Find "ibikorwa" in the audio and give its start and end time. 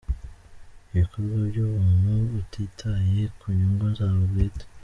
0.91-1.35